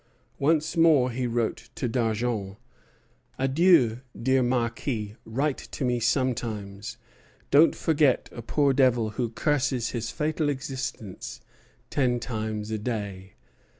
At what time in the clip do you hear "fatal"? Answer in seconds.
10.09-10.49